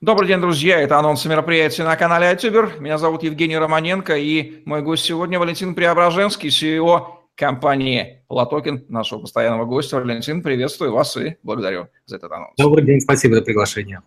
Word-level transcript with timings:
Добрый 0.00 0.28
день, 0.28 0.40
друзья. 0.40 0.80
Это 0.80 0.96
анонс 0.96 1.24
мероприятия 1.24 1.82
на 1.82 1.96
канале 1.96 2.30
Ютубер. 2.30 2.78
Меня 2.78 2.98
зовут 2.98 3.24
Евгений 3.24 3.58
Романенко, 3.58 4.16
и 4.16 4.62
мой 4.64 4.80
гость 4.80 5.04
сегодня 5.04 5.40
Валентин 5.40 5.74
Преображенский, 5.74 6.50
CEO 6.50 7.16
компании 7.34 8.22
Латокин, 8.28 8.84
нашего 8.88 9.18
постоянного 9.18 9.64
гостя. 9.64 9.96
Валентин, 9.96 10.40
приветствую 10.40 10.92
вас 10.92 11.16
и 11.16 11.36
благодарю 11.42 11.88
за 12.06 12.14
этот 12.14 12.30
анонс. 12.30 12.52
Добрый 12.56 12.84
день, 12.84 13.00
спасибо 13.00 13.34
за 13.34 13.42
приглашение. 13.42 14.02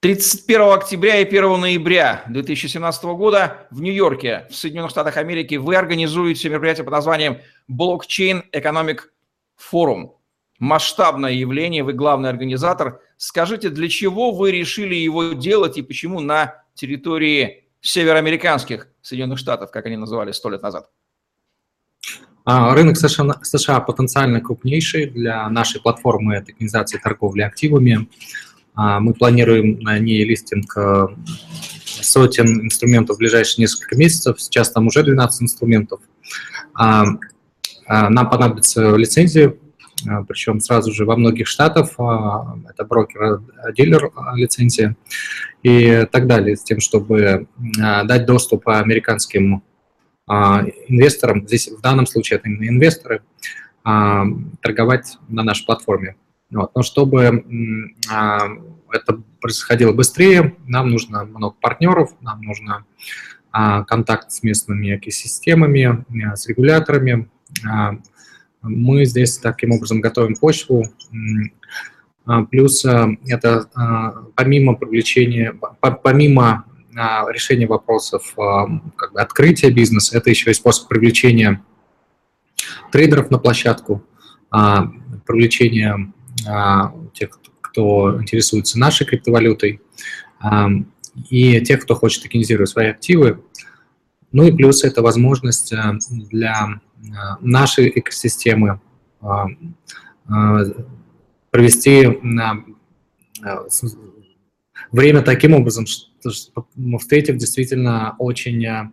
31 0.00 0.72
октября 0.72 1.18
и 1.18 1.26
1 1.26 1.60
ноября 1.60 2.24
2017 2.30 3.04
года 3.04 3.66
в 3.70 3.82
Нью-Йорке, 3.82 4.46
в 4.48 4.54
Соединенных 4.54 4.90
Штатах 4.90 5.18
Америки, 5.18 5.56
вы 5.56 5.76
организуете 5.76 6.48
мероприятие 6.48 6.84
под 6.84 6.92
названием 6.92 7.40
Blockchain 7.70 8.40
Economic 8.54 9.00
Forum 9.70 10.15
масштабное 10.58 11.32
явление, 11.32 11.84
вы 11.84 11.92
главный 11.92 12.28
организатор. 12.28 13.00
Скажите, 13.16 13.70
для 13.70 13.88
чего 13.88 14.32
вы 14.32 14.50
решили 14.50 14.94
его 14.94 15.32
делать 15.32 15.78
и 15.78 15.82
почему 15.82 16.20
на 16.20 16.62
территории 16.74 17.64
североамериканских 17.80 18.88
Соединенных 19.02 19.38
Штатов, 19.38 19.70
как 19.70 19.86
они 19.86 19.96
называли 19.96 20.32
сто 20.32 20.50
лет 20.50 20.62
назад? 20.62 20.90
А, 22.44 22.74
рынок 22.74 22.96
США, 22.96 23.40
США 23.42 23.80
потенциально 23.80 24.40
крупнейший 24.40 25.06
для 25.06 25.48
нашей 25.48 25.80
платформы 25.80 26.36
организации 26.36 26.98
торговли 26.98 27.42
активами. 27.42 28.08
А, 28.74 29.00
мы 29.00 29.14
планируем 29.14 29.80
на 29.80 29.98
ней 29.98 30.24
листинг 30.24 30.76
э, 30.76 31.06
сотен 31.84 32.66
инструментов 32.66 33.16
в 33.16 33.18
ближайшие 33.18 33.62
несколько 33.62 33.96
месяцев. 33.96 34.40
Сейчас 34.40 34.70
там 34.70 34.86
уже 34.86 35.02
12 35.02 35.42
инструментов. 35.42 36.00
А, 36.74 37.04
нам 37.88 38.30
понадобится 38.30 38.94
лицензия 38.94 39.56
причем 40.28 40.60
сразу 40.60 40.92
же 40.92 41.04
во 41.04 41.16
многих 41.16 41.46
штатах, 41.46 41.90
а, 41.98 42.58
это 42.68 42.84
брокер, 42.84 43.40
дилер 43.74 44.10
а, 44.14 44.36
лицензия 44.36 44.96
и 45.62 46.06
так 46.10 46.26
далее, 46.26 46.56
с 46.56 46.62
тем, 46.62 46.80
чтобы 46.80 47.48
дать 47.56 48.26
доступ 48.26 48.68
американским 48.68 49.62
инвесторам, 50.28 51.46
здесь 51.46 51.68
в 51.68 51.80
данном 51.80 52.06
случае 52.06 52.38
это 52.38 52.48
именно 52.48 52.68
инвесторы, 52.68 53.22
торговать 53.82 55.18
на 55.28 55.44
нашей 55.44 55.64
платформе. 55.64 56.16
Вот. 56.50 56.72
Но 56.74 56.82
чтобы 56.82 57.44
это 58.92 59.22
происходило 59.40 59.92
быстрее, 59.92 60.56
нам 60.66 60.90
нужно 60.90 61.24
много 61.24 61.54
партнеров, 61.60 62.10
нам 62.20 62.42
нужно 62.42 62.84
контакт 63.52 64.32
с 64.32 64.42
местными 64.42 64.96
экосистемами, 64.96 66.04
с 66.34 66.46
регуляторами, 66.48 67.28
мы 68.68 69.04
здесь 69.04 69.38
таким 69.38 69.72
образом 69.72 70.00
готовим 70.00 70.36
почву. 70.36 70.84
А, 72.24 72.44
плюс 72.44 72.84
а, 72.84 73.08
это 73.26 73.68
а, 73.74 74.24
помимо 74.34 74.74
привлечения, 74.74 75.54
помимо 75.80 76.64
решения 77.28 77.66
вопросов 77.66 78.34
как 78.96 79.12
бы 79.12 79.20
открытия 79.20 79.68
бизнеса, 79.68 80.16
это 80.16 80.30
еще 80.30 80.50
и 80.50 80.54
способ 80.54 80.88
привлечения 80.88 81.62
трейдеров 82.90 83.30
на 83.30 83.38
площадку, 83.38 84.02
привлечения 85.26 86.10
тех, 87.12 87.38
кто 87.60 88.18
интересуется 88.18 88.78
нашей 88.78 89.06
криптовалютой, 89.06 89.82
и 91.28 91.60
тех, 91.60 91.82
кто 91.82 91.94
хочет 91.94 92.22
токенизировать 92.22 92.70
свои 92.70 92.86
активы. 92.86 93.42
Ну 94.36 94.44
и 94.44 94.52
плюс 94.52 94.84
это 94.84 95.00
возможность 95.02 95.72
для 96.08 96.78
Э, 97.06 97.36
нашей 97.40 97.92
экосистемы, 97.94 98.80
э, 99.22 99.26
э, 100.28 100.64
провести 101.50 102.06
время 104.92 105.22
таким 105.22 105.54
образом, 105.54 105.86
что, 105.86 106.66
встретив 106.98 107.36
действительно 107.36 108.14
очень 108.18 108.92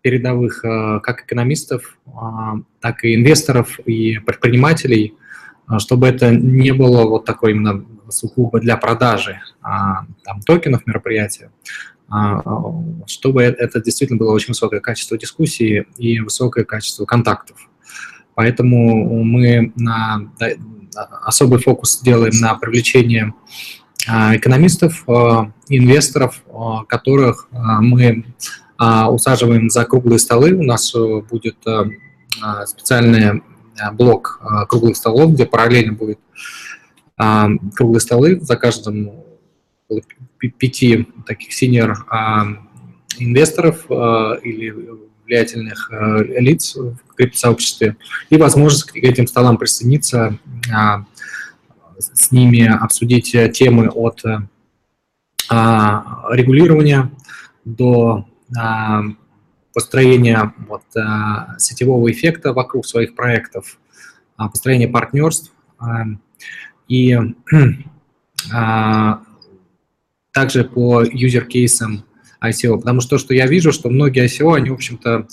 передовых 0.00 0.62
как 0.62 1.24
экономистов, 1.24 1.98
так 2.80 3.04
и 3.04 3.14
инвесторов 3.14 3.78
и 3.80 4.18
предпринимателей, 4.18 5.14
чтобы 5.78 6.06
это 6.08 6.34
не 6.34 6.72
было 6.72 7.04
вот 7.04 7.24
такой 7.24 7.52
именно 7.52 7.84
сугубо 8.08 8.60
для 8.60 8.76
продажи 8.76 9.40
а, 9.60 10.06
там, 10.24 10.40
токенов 10.40 10.86
мероприятия, 10.86 11.50
чтобы 13.06 13.42
это 13.42 13.82
действительно 13.82 14.18
было 14.18 14.32
очень 14.32 14.48
высокое 14.48 14.80
качество 14.80 15.18
дискуссии 15.18 15.86
и 15.98 16.20
высокое 16.20 16.64
качество 16.64 17.04
контактов. 17.04 17.68
Поэтому 18.34 19.24
мы 19.24 19.72
особый 21.24 21.58
фокус 21.60 22.00
делаем 22.00 22.40
на 22.40 22.54
привлечение 22.54 23.34
а, 24.08 24.36
экономистов, 24.36 25.04
а, 25.06 25.52
инвесторов, 25.68 26.42
которых 26.88 27.48
мы 27.50 28.24
усаживаем 28.78 29.70
за 29.70 29.84
круглые 29.84 30.20
столы. 30.20 30.54
У 30.54 30.62
нас 30.62 30.94
э, 30.94 31.20
будет 31.28 31.56
специальный 32.66 33.42
блок 33.94 34.40
круглых 34.68 34.96
столов, 34.96 35.32
где 35.32 35.46
параллельно 35.46 35.94
будет 35.94 36.20
круглые 37.16 38.00
столы 38.00 38.38
за 38.40 38.54
каждым 38.54 39.10
пяти 40.58 41.06
таких 41.26 41.52
синер 41.52 42.04
а, 42.08 42.46
инвесторов 43.18 43.86
а, 43.90 44.34
или 44.42 44.70
влиятельных 45.26 45.90
а, 45.92 46.22
лиц 46.22 46.76
в 46.76 47.14
криптосообществе. 47.14 47.96
И 48.30 48.36
возможность 48.36 48.90
к 48.90 48.96
этим 48.96 49.26
столам 49.26 49.56
присоединиться, 49.56 50.38
с 51.98 52.30
ними 52.30 52.64
обсудить 52.64 53.34
темы 53.54 53.88
от 53.88 54.22
регулирования 55.50 57.10
до 57.64 58.28
построения 59.74 60.54
вот, 60.68 60.84
сетевого 61.58 62.08
эффекта 62.12 62.52
вокруг 62.52 62.86
своих 62.86 63.16
проектов, 63.16 63.80
построения 64.36 64.86
партнерств 64.86 65.52
и 66.86 67.18
также 70.38 70.62
по 70.62 71.02
юзер-кейсам 71.02 72.04
ICO, 72.40 72.78
потому 72.78 73.00
что 73.00 73.10
то, 73.10 73.18
что 73.18 73.34
я 73.34 73.48
вижу, 73.48 73.72
что 73.72 73.90
многие 73.90 74.24
ICO, 74.24 74.54
они, 74.54 74.70
в 74.70 74.74
общем-то, 74.74 75.26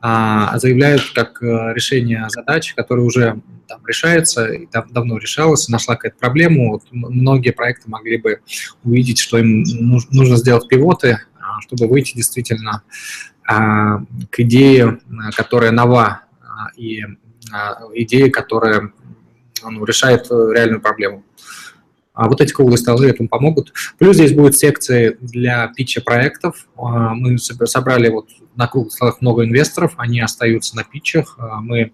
а, 0.00 0.58
заявляют 0.58 1.02
как 1.14 1.42
э, 1.42 1.74
решение 1.74 2.26
задач, 2.30 2.72
которые 2.72 3.04
уже 3.04 3.38
там, 3.68 3.86
решается, 3.86 4.46
и 4.46 4.66
дав 4.72 4.88
давно 4.88 5.18
решалась, 5.18 5.68
нашла 5.68 5.96
какая-то 5.96 6.16
проблему. 6.18 6.70
Вот 6.70 6.84
многие 6.90 7.50
проекты 7.50 7.90
могли 7.90 8.16
бы 8.16 8.40
увидеть, 8.82 9.18
что 9.18 9.36
им 9.36 9.62
нужно 10.10 10.36
сделать 10.36 10.66
пивоты, 10.68 11.20
а, 11.38 11.60
чтобы 11.60 11.86
выйти 11.86 12.16
действительно 12.16 12.82
а, 13.46 13.98
к 14.30 14.40
идее, 14.40 15.00
которая 15.36 15.70
нова, 15.70 16.22
и 16.78 17.02
идее, 17.94 18.30
которая 18.30 18.90
ну, 19.62 19.84
решает 19.84 20.26
э, 20.30 20.52
реальную 20.54 20.80
проблему. 20.80 21.24
А 22.16 22.28
вот 22.28 22.40
эти 22.40 22.50
круглые 22.50 22.78
столы 22.78 23.08
этому 23.08 23.28
помогут. 23.28 23.74
Плюс 23.98 24.16
здесь 24.16 24.32
будут 24.32 24.56
секции 24.56 25.18
для 25.20 25.68
питча 25.76 26.00
проектов. 26.00 26.66
А, 26.78 27.14
мы 27.14 27.38
собрали 27.38 28.08
вот 28.08 28.30
на 28.56 28.66
круглых 28.66 28.94
столах 28.94 29.20
много 29.20 29.44
инвесторов, 29.44 29.92
они 29.98 30.20
остаются 30.20 30.74
на 30.76 30.82
питчах. 30.82 31.36
А, 31.38 31.60
мы 31.60 31.92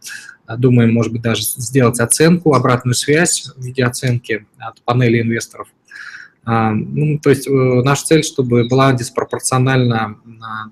думаем, 0.58 0.94
может 0.94 1.12
быть, 1.12 1.22
даже 1.22 1.42
сделать 1.42 1.98
оценку, 1.98 2.54
обратную 2.54 2.94
связь 2.94 3.50
в 3.56 3.60
виде 3.60 3.84
оценки 3.84 4.46
от 4.58 4.80
панели 4.82 5.20
инвесторов. 5.20 5.66
Ну, 6.44 7.20
то 7.20 7.30
есть 7.30 7.46
э, 7.46 7.50
наша 7.52 8.04
цель, 8.04 8.24
чтобы 8.24 8.66
была 8.68 8.92
диспропорциональна 8.92 10.16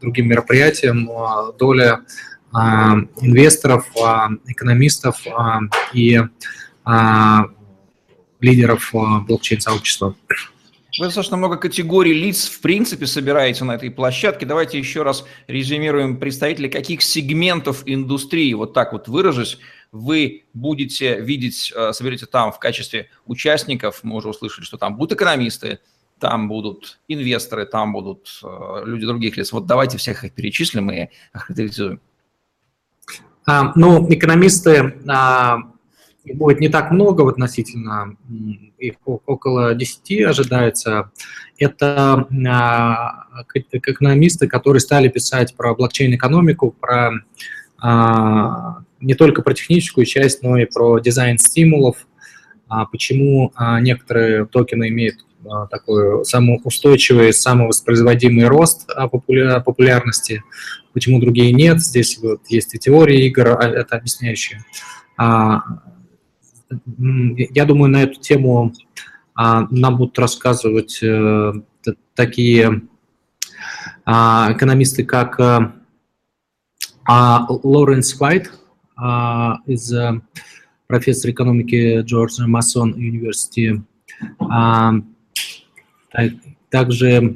другим 0.00 0.28
мероприятиям 0.28 1.08
доля 1.60 2.00
инвесторов, 2.52 3.86
экономистов 4.48 5.24
и 5.94 6.20
лидеров 8.40 8.94
а, 8.94 9.20
блокчейн-сообщества. 9.20 10.14
Вы 10.98 11.06
достаточно 11.06 11.36
много 11.36 11.56
категорий 11.56 12.12
лиц, 12.12 12.48
в 12.48 12.60
принципе, 12.60 13.06
собираете 13.06 13.64
на 13.64 13.76
этой 13.76 13.90
площадке. 13.90 14.44
Давайте 14.44 14.78
еще 14.78 15.02
раз 15.02 15.24
резюмируем 15.46 16.18
представителей 16.18 16.68
каких 16.68 17.02
сегментов 17.02 17.82
индустрии, 17.86 18.52
вот 18.54 18.74
так 18.74 18.92
вот 18.92 19.06
выражусь, 19.06 19.58
вы 19.92 20.44
будете 20.52 21.20
видеть, 21.20 21.72
а, 21.76 21.92
соберете 21.92 22.26
там 22.26 22.52
в 22.52 22.58
качестве 22.58 23.08
участников. 23.26 24.00
Мы 24.02 24.16
уже 24.16 24.28
услышали, 24.28 24.64
что 24.64 24.78
там 24.78 24.96
будут 24.96 25.12
экономисты, 25.12 25.80
там 26.18 26.48
будут 26.48 27.00
инвесторы, 27.08 27.66
там 27.66 27.92
будут 27.92 28.40
а, 28.42 28.82
люди 28.84 29.06
других 29.06 29.36
лиц. 29.36 29.52
Вот 29.52 29.66
давайте 29.66 29.98
всех 29.98 30.24
их 30.24 30.32
перечислим 30.32 30.90
и 30.90 31.08
охарактеризуем. 31.32 32.00
А, 33.46 33.72
ну, 33.74 34.06
экономисты 34.12 35.00
а, 35.08 35.58
их 36.30 36.36
будет 36.36 36.60
не 36.60 36.68
так 36.68 36.90
много 36.90 37.28
относительно, 37.28 38.16
их 38.78 38.94
около 39.04 39.74
10 39.74 40.22
ожидается. 40.26 41.10
Это 41.58 42.26
а, 42.48 43.44
экономисты, 43.72 44.46
которые 44.46 44.80
стали 44.80 45.08
писать 45.08 45.56
про 45.56 45.74
блокчейн-экономику, 45.74 46.74
про 46.78 47.12
а, 47.78 48.78
не 49.00 49.14
только 49.14 49.42
про 49.42 49.54
техническую 49.54 50.06
часть, 50.06 50.42
но 50.42 50.56
и 50.56 50.66
про 50.66 51.00
дизайн 51.00 51.38
стимулов, 51.38 52.06
а, 52.68 52.86
почему 52.86 53.52
некоторые 53.80 54.46
токены 54.46 54.88
имеют 54.88 55.16
такой 55.70 56.24
самоустойчивый, 56.26 57.32
самовоспроизводимый 57.32 58.46
рост 58.46 58.86
популярности, 58.86 60.42
почему 60.92 61.18
другие 61.18 61.52
нет. 61.52 61.80
Здесь 61.80 62.18
вот 62.18 62.42
есть 62.48 62.74
и 62.74 62.78
теории 62.78 63.24
игр, 63.24 63.48
это 63.58 63.96
объясняющие. 63.96 64.62
Я 66.70 67.64
думаю, 67.64 67.90
на 67.90 68.02
эту 68.02 68.20
тему 68.20 68.72
нам 69.34 69.96
будут 69.96 70.18
рассказывать 70.18 71.02
э, 71.02 71.52
такие 72.14 72.82
экономисты, 74.04 75.04
как 75.04 75.40
э, 75.40 75.72
Лоренс 77.08 78.20
Уайт 78.20 78.52
из 79.66 79.92
э, 79.92 80.20
профессор 80.86 81.30
экономики 81.30 82.02
Джорджа 82.02 82.46
Масон 82.46 82.92
Университета. 82.92 83.82
Также, 86.70 87.34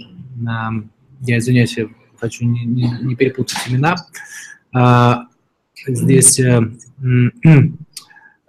я 1.21 1.39
извиняюсь, 1.39 1.77
я 1.77 1.89
хочу 2.19 2.45
не, 2.45 2.65
не, 2.65 2.91
не 3.01 3.17
перепутать 3.17 3.57
имена. 3.67 3.97
Здесь 5.87 6.41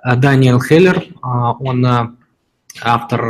Даниэл 0.06 0.60
Хеллер, 0.60 1.04
он 1.24 1.86
автор, 2.84 3.22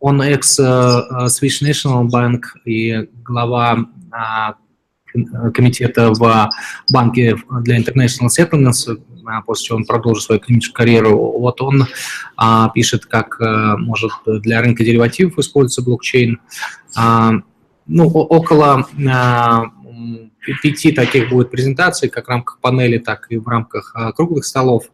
он 0.00 0.22
экс 0.22 0.60
Swedish 0.60 1.62
National 1.62 2.06
Bank 2.08 2.40
и 2.66 3.08
глава 3.24 3.86
комитета 5.54 6.12
в 6.12 6.50
банке 6.92 7.36
для 7.62 7.78
International 7.78 8.28
Settlements, 8.28 9.00
после 9.46 9.66
чего 9.66 9.78
он 9.78 9.86
продолжил 9.86 10.20
свою 10.20 10.40
клиническую 10.42 10.76
карьеру. 10.76 11.16
Вот 11.38 11.62
он 11.62 11.86
пишет, 12.74 13.06
как 13.06 13.38
может 13.78 14.12
для 14.26 14.60
рынка 14.60 14.84
деривативов 14.84 15.38
используется 15.38 15.82
блокчейн. 15.82 16.38
Ну, 17.86 18.08
около 18.08 18.86
пяти 20.62 20.92
таких 20.92 21.30
будет 21.30 21.50
презентаций, 21.50 22.08
как 22.08 22.26
в 22.26 22.28
рамках 22.28 22.58
панели, 22.60 22.98
так 22.98 23.26
и 23.30 23.36
в 23.36 23.46
рамках 23.48 23.92
а, 23.94 24.12
круглых 24.12 24.44
столов. 24.44 24.84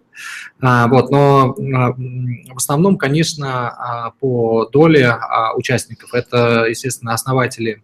А, 0.60 0.88
вот, 0.88 1.10
но 1.10 1.54
а, 1.54 1.92
в 1.92 2.56
основном, 2.56 2.98
конечно, 2.98 4.12
по 4.20 4.66
доле 4.66 5.16
участников 5.56 6.14
это, 6.14 6.66
естественно, 6.68 7.14
основатели 7.14 7.82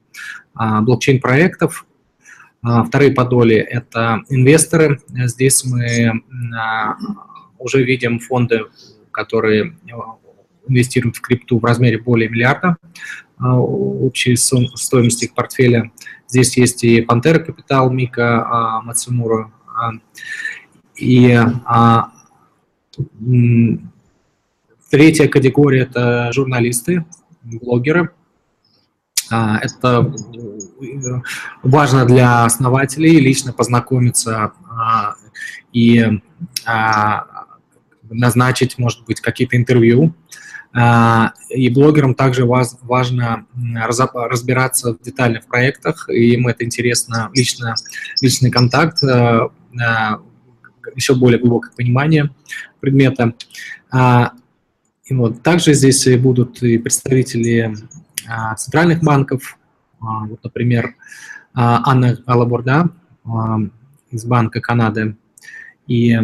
блокчейн-проектов, 0.55 1.87
вторые 2.87 3.13
по 3.13 3.25
доле– 3.25 3.59
это 3.61 4.23
инвесторы. 4.29 5.01
Здесь 5.09 5.65
мы 5.65 6.23
уже 7.59 7.83
видим 7.83 8.19
фонды, 8.19 8.63
которые 9.11 9.77
инвестируют 10.67 11.17
в 11.17 11.21
крипту 11.21 11.59
в 11.59 11.65
размере 11.65 11.99
более 11.99 12.29
миллиарда 12.29 12.77
общей 13.39 14.37
стоимости 14.37 15.27
их 15.27 15.35
портфеля. 15.35 15.91
Здесь 16.29 16.57
есть 16.57 16.85
и 16.85 17.03
Пантера 17.03 17.39
Капитал, 17.39 17.91
Мика 17.91 18.81
Мацумура, 18.83 19.53
и 20.97 21.39
Третья 24.91 25.27
категория– 25.27 25.81
это 25.83 26.31
журналисты, 26.33 27.05
блогеры. 27.43 28.11
А, 29.29 29.59
это 29.59 30.15
э, 30.81 31.21
важно 31.65 32.05
для 32.05 32.45
основателей 32.45 33.19
лично 33.19 33.53
познакомиться 33.53 34.53
а, 34.71 35.17
и 35.73 36.05
а, 36.65 37.27
назначить, 38.09 38.79
может 38.79 39.05
быть, 39.05 39.21
какие-то 39.21 39.57
интервью. 39.57 40.15
И 40.77 41.71
блогерам 41.71 42.15
также 42.15 42.45
важно 42.45 43.47
разбираться 43.55 44.93
в 44.93 45.03
детальных 45.03 45.47
проектах, 45.47 46.11
и 46.11 46.35
им 46.35 46.49
это 46.49 46.65
интересно, 46.65 47.31
лично, 47.33 47.75
личный 48.21 48.51
контакт, 48.51 49.03
э, 49.03 49.49
еще 50.95 51.15
более 51.15 51.39
глубокое 51.39 51.73
понимание 51.73 52.31
предмета. 52.81 53.35
А, 53.91 54.33
и 55.05 55.15
вот 55.15 55.43
также 55.43 55.75
здесь 55.75 56.07
будут 56.19 56.63
и 56.63 56.79
представители 56.79 57.75
а, 58.29 58.55
центральных 58.55 59.03
банков, 59.03 59.59
а, 60.01 60.27
вот, 60.27 60.43
например, 60.45 60.95
Анна 61.59 62.19
Алабурда 62.27 62.91
из 64.11 64.27
Банка 64.27 64.61
Канады 64.61 65.17
и 65.87 66.15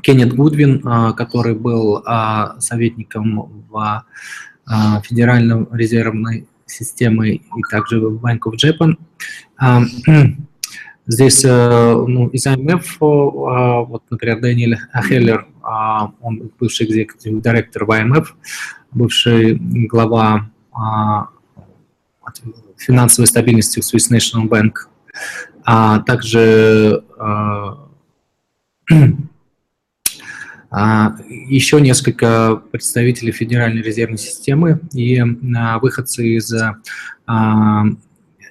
Кеннет 0.00 0.34
Гудвин, 0.34 0.80
который 1.14 1.54
был 1.54 2.02
советником 2.58 3.66
в 3.70 4.04
Федеральной 5.04 5.66
резервной 5.70 6.48
системы 6.66 7.30
и 7.30 7.42
также 7.70 8.00
в 8.00 8.24
Bank 8.24 8.40
of 8.46 8.56
Japan. 8.56 8.96
Здесь 11.06 11.44
э, 11.44 11.94
ну, 12.06 12.28
из 12.28 12.46
АМФ, 12.46 12.96
вот, 13.00 14.04
например, 14.08 14.40
Дэниэль 14.40 14.78
Хеллер, 15.08 15.48
а, 15.62 16.12
он 16.20 16.52
бывший 16.60 16.86
экзекутив 16.86 17.42
директор 17.42 17.84
в 17.84 17.90
АМФ, 17.90 18.36
бывший 18.92 19.56
глава 19.86 20.48
а, 20.72 21.28
финансовой 22.76 23.26
стабильности 23.26 23.80
в 23.80 23.82
Swiss 23.82 24.12
National 24.12 24.48
Bank, 24.48 24.72
а 25.64 26.00
также 26.00 27.02
еще 30.74 31.80
несколько 31.80 32.62
представителей 32.70 33.32
Федеральной 33.32 33.82
резервной 33.82 34.18
системы 34.18 34.80
и 34.94 35.20
выходцы 35.80 36.36
из 36.36 36.54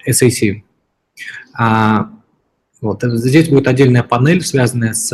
SAC. 0.08 0.62
Вот. 2.82 3.04
Здесь 3.04 3.50
будет 3.50 3.68
отдельная 3.68 4.04
панель, 4.04 4.42
связанная 4.44 4.94
с 4.94 5.12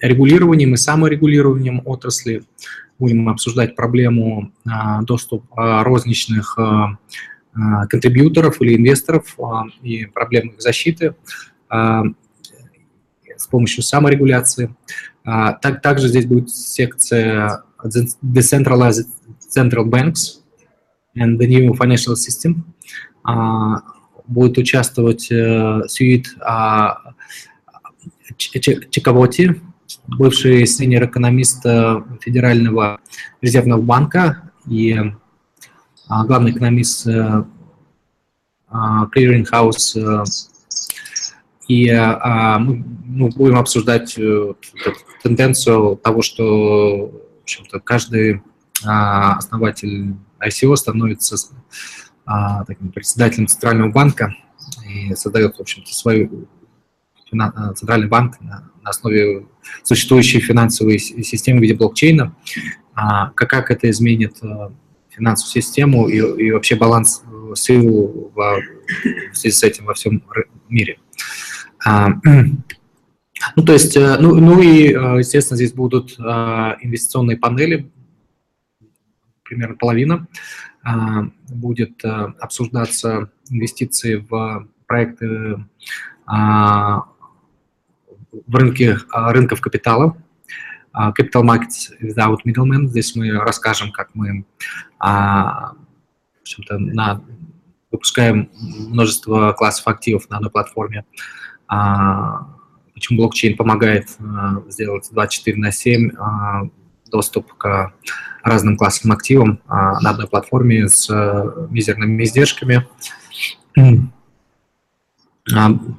регулированием 0.00 0.74
и 0.74 0.76
саморегулированием 0.76 1.82
отрасли. 1.84 2.44
Будем 2.98 3.28
обсуждать 3.28 3.76
проблему 3.76 4.52
а, 4.66 5.00
доступа 5.02 5.82
розничных 5.84 6.58
а, 6.58 6.98
а, 7.54 7.86
контрибьюторов 7.86 8.60
или 8.60 8.76
инвесторов 8.76 9.38
и 9.82 10.04
проблемы 10.04 10.52
их 10.52 10.60
защиты 10.60 11.14
с 11.70 13.46
помощью 13.48 13.82
саморегуляции. 13.82 14.74
Так, 15.62 15.82
также 15.82 16.08
здесь 16.08 16.26
будет 16.26 16.50
секция 16.50 17.62
Decentralized 17.84 19.06
Central 19.54 19.84
Banks 19.84 20.40
and 21.16 21.38
the 21.38 21.46
New 21.46 21.72
Financial 21.74 22.14
System 22.14 22.64
будет 24.30 24.58
участвовать 24.58 25.30
э, 25.30 25.82
Сюит 25.88 26.28
а, 26.40 27.14
Чекавоти, 28.36 29.60
бывший 30.06 30.66
сеньор-экономист 30.66 31.66
э, 31.66 32.02
Федерального 32.20 33.00
резервного 33.40 33.82
банка 33.82 34.52
и 34.66 34.96
а, 36.08 36.24
главный 36.24 36.52
экономист 36.52 37.06
э, 37.06 37.44
а, 38.68 39.06
Clearing 39.06 39.46
House. 39.50 39.98
И 41.70 41.92
мы 41.92 42.84
ну, 43.06 43.28
будем 43.28 43.56
обсуждать 43.56 44.18
тенденцию 45.22 45.96
того, 46.02 46.22
что 46.22 47.12
в 47.38 47.42
общем-то, 47.42 47.78
каждый 47.80 48.42
основатель 48.82 50.14
ICO 50.40 50.74
становится 50.74 51.36
а, 52.24 52.64
таким 52.64 52.90
председателем 52.90 53.46
Центрального 53.46 53.90
банка 53.90 54.34
и 54.88 55.14
создает, 55.14 55.56
в 55.56 55.60
общем-то, 55.60 55.92
свой 55.92 56.30
а, 57.38 57.72
центральный 57.74 58.08
банк 58.08 58.40
на, 58.40 58.70
на 58.82 58.90
основе 58.90 59.46
существующей 59.82 60.40
финансовой 60.40 60.98
системы 60.98 61.58
в 61.58 61.62
виде 61.62 61.74
блокчейна. 61.74 62.34
А, 62.94 63.30
как, 63.30 63.50
как 63.50 63.70
это 63.70 63.90
изменит 63.90 64.38
а, 64.42 64.72
финансовую 65.08 65.62
систему 65.62 66.08
и, 66.08 66.18
и 66.18 66.50
вообще 66.52 66.76
баланс 66.76 67.22
э, 67.24 67.54
сил 67.56 68.32
в, 68.34 68.62
в 69.32 69.36
связи 69.36 69.56
с 69.56 69.62
этим 69.62 69.86
во 69.86 69.94
всем 69.94 70.22
мире. 70.68 70.98
А, 71.84 72.08
ну, 73.56 73.64
то 73.64 73.72
есть, 73.72 73.96
э, 73.96 74.16
ну, 74.20 74.34
ну 74.34 74.60
и, 74.60 74.92
э, 74.92 75.18
естественно, 75.18 75.56
здесь 75.56 75.72
будут 75.72 76.18
инвестиционные 76.18 77.36
панели, 77.36 77.90
примерно 79.42 79.76
половина. 79.76 80.28
А, 80.82 81.24
будет 81.48 82.02
а, 82.04 82.32
обсуждаться 82.40 83.30
инвестиции 83.50 84.16
в 84.16 84.66
проекты 84.86 85.62
а, 86.26 87.04
в 88.46 88.54
рынке 88.54 88.96
рынков 89.12 89.60
капитала, 89.60 90.16
Capital 90.94 91.42
Markets 91.42 91.90
Without 92.00 92.38
Middlemen. 92.46 92.86
Здесь 92.86 93.14
мы 93.14 93.30
расскажем, 93.32 93.92
как 93.92 94.14
мы 94.14 94.44
общем-то, 94.98 96.78
на, 96.78 97.22
выпускаем 97.90 98.50
множество 98.88 99.52
классов 99.52 99.86
активов 99.88 100.28
на 100.30 100.36
одной 100.36 100.50
платформе, 100.50 101.04
почему 102.92 103.18
блокчейн 103.18 103.56
помогает 103.56 104.08
сделать 104.68 105.08
24 105.12 105.56
на 105.56 105.70
7 105.72 106.10
доступ 107.10 107.54
к 107.54 107.92
разным 108.42 108.76
классам 108.76 109.12
активам 109.12 109.60
на 109.68 110.10
одной 110.10 110.26
платформе 110.28 110.88
с 110.88 111.08
мизерными 111.70 112.24
издержками. 112.24 112.86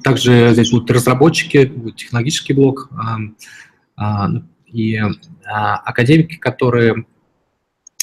Также 0.02 0.50
здесь 0.52 0.70
будут 0.70 0.90
разработчики, 0.90 1.66
будет 1.66 1.96
технологический 1.96 2.52
блок 2.52 2.88
и 4.66 5.02
академики, 5.44 6.36
которые 6.36 7.04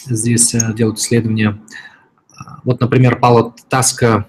здесь 0.06 0.56
делают 0.76 1.00
исследования. 1.00 1.60
Вот, 2.64 2.80
например, 2.80 3.20
Павло 3.20 3.56
Таска, 3.70 4.28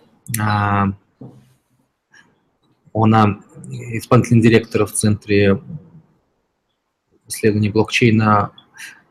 он 2.92 3.14
исполнительный 3.68 4.42
директор 4.42 4.84
в 4.86 4.92
Центре 4.92 5.60
исследований 7.26 7.70
блокчейна 7.70 8.52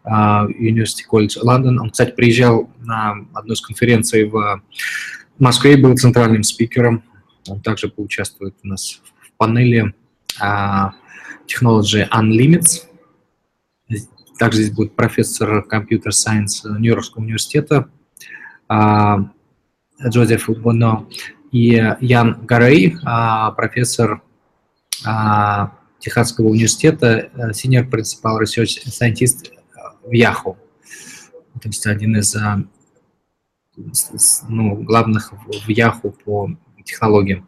University 0.06 1.04
College 1.10 1.38
London. 1.44 1.78
Он, 1.80 1.90
кстати, 1.90 2.12
приезжал 2.12 2.70
на 2.80 3.28
одну 3.34 3.54
из 3.54 3.62
конференций 3.62 4.26
в 4.26 4.62
Москве, 5.38 5.78
был 5.78 5.96
центральным 5.96 6.44
спикером. 6.44 7.04
Он 7.48 7.62
также 7.62 7.90
поучаствует 7.90 8.56
у 8.64 8.68
нас 8.68 9.02
в 9.22 9.32
панели 9.38 9.94
Technology 10.42 12.10
Unlimits. 12.10 12.86
Также 14.38 14.64
здесь 14.64 14.76
будет 14.76 14.96
профессор 14.96 15.64
компьютер 15.64 16.14
сайенс 16.14 16.64
Нью-Йоркского 16.64 17.22
университета 17.24 17.90
Джозеф 20.02 20.50
Боно 20.50 21.08
и 21.52 21.96
Ян 22.02 22.46
Гарей, 22.46 22.96
профессор 23.56 24.22
Техасского 26.00 26.48
университета, 26.48 27.30
senior 27.52 27.90
principal 27.90 28.40
research 28.40 28.80
scientist 28.88 29.52
в 30.04 30.12
Yahoo. 30.12 30.56
То 31.62 31.68
есть 31.68 31.86
один 31.88 32.18
из 32.18 32.36
ну, 34.48 34.76
главных 34.76 35.32
в 35.32 35.70
Yahoo 35.70 36.14
по 36.24 36.50
технологиям. 36.84 37.48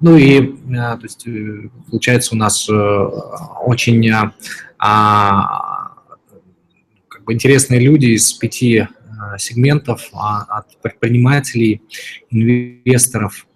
Ну 0.00 0.16
и, 0.16 0.40
то 0.40 1.00
есть, 1.02 1.26
получается, 1.90 2.34
у 2.34 2.38
нас 2.38 2.68
очень 2.68 4.10
а, 4.78 5.94
как 7.08 7.24
бы 7.24 7.32
интересные 7.34 7.80
люди 7.80 8.06
из 8.06 8.32
пяти 8.32 8.86
сегментов, 9.38 10.08
от 10.12 10.80
предпринимателей, 10.82 11.82
инвесторов 12.30 13.46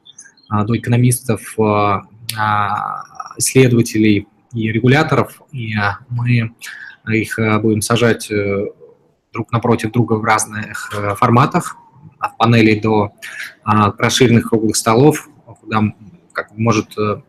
до 0.50 0.76
экономистов, 0.76 1.56
исследователей 3.38 4.26
и 4.54 4.72
регуляторов, 4.72 5.40
и 5.52 5.74
мы 6.08 6.54
их 7.08 7.38
будем 7.60 7.80
сажать 7.80 8.30
э, 8.30 8.66
друг 9.32 9.50
напротив 9.50 9.92
друга 9.92 10.14
в 10.14 10.24
разных 10.24 10.92
э, 10.94 11.14
форматах, 11.16 11.76
от 12.18 12.36
панелей 12.36 12.80
до 12.80 13.12
расширенных 13.64 14.48
круглых 14.48 14.76
столов, 14.76 15.28
куда 15.60 15.82
как, 16.32 16.56
может 16.56 16.96
э, 16.96 17.20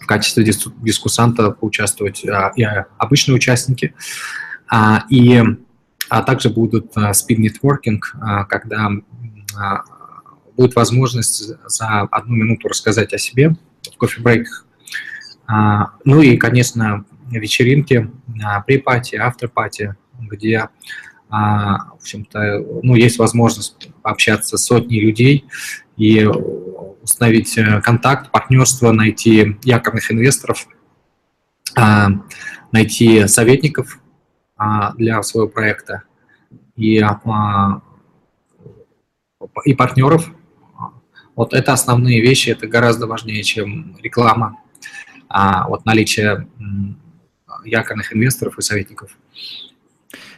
в 0.00 0.06
качестве 0.06 0.44
дискуссанта 0.44 1.50
поучаствовать 1.50 2.24
и 2.24 2.64
обычные 2.98 3.34
участники. 3.34 3.94
А, 4.70 5.04
и 5.10 5.42
а 6.08 6.22
также 6.22 6.50
будут 6.50 6.96
speed 6.96 7.38
networking, 7.38 8.00
когда 8.48 8.90
будет 10.56 10.74
возможность 10.74 11.52
за 11.66 12.00
одну 12.10 12.34
минуту 12.34 12.68
рассказать 12.68 13.14
о 13.14 13.18
себе, 13.18 13.56
кофе-брейках. 13.96 14.66
А, 15.46 15.92
ну 16.04 16.20
и, 16.20 16.36
конечно, 16.36 17.04
вечеринки, 17.30 18.10
при-пати, 18.66 19.16
автор-пати, 19.16 19.96
где, 20.18 20.68
а, 21.30 21.90
в 21.92 22.02
общем-то, 22.02 22.64
ну, 22.82 22.94
есть 22.94 23.18
возможность 23.18 23.90
пообщаться 24.02 24.58
с 24.58 24.64
сотней 24.64 25.00
людей 25.00 25.46
и 25.96 26.24
установить 27.02 27.56
э, 27.56 27.80
контакт, 27.80 28.30
партнерство, 28.30 28.92
найти 28.92 29.56
якорных 29.64 30.12
инвесторов, 30.12 30.66
а, 31.76 32.10
найти 32.72 33.26
советников 33.26 33.98
для 34.96 35.22
своего 35.22 35.48
проекта 35.48 36.02
и, 36.76 37.04
и 39.64 39.74
партнеров, 39.74 40.30
вот 41.36 41.54
это 41.54 41.72
основные 41.72 42.20
вещи, 42.20 42.50
это 42.50 42.66
гораздо 42.66 43.06
важнее, 43.06 43.42
чем 43.44 43.96
реклама, 44.02 44.58
а 45.28 45.68
вот 45.68 45.84
наличие 45.84 46.48
якорных 47.64 48.12
инвесторов 48.12 48.58
и 48.58 48.62
советников. 48.62 49.16